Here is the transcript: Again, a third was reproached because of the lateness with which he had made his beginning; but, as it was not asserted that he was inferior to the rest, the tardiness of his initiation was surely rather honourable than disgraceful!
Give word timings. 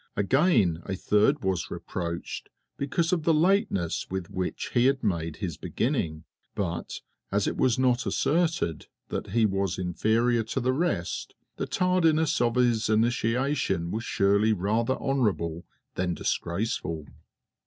Again, 0.15 0.81
a 0.87 0.95
third 0.95 1.43
was 1.43 1.69
reproached 1.69 2.49
because 2.75 3.13
of 3.13 3.21
the 3.21 3.35
lateness 3.35 4.07
with 4.09 4.31
which 4.31 4.71
he 4.73 4.87
had 4.87 5.03
made 5.03 5.35
his 5.35 5.57
beginning; 5.57 6.23
but, 6.55 7.01
as 7.31 7.45
it 7.45 7.55
was 7.55 7.77
not 7.77 8.07
asserted 8.07 8.87
that 9.09 9.27
he 9.27 9.45
was 9.45 9.77
inferior 9.77 10.41
to 10.45 10.59
the 10.59 10.73
rest, 10.73 11.35
the 11.57 11.67
tardiness 11.67 12.41
of 12.41 12.55
his 12.55 12.89
initiation 12.89 13.91
was 13.91 14.03
surely 14.03 14.53
rather 14.53 14.95
honourable 14.95 15.67
than 15.93 16.15
disgraceful! 16.15 17.05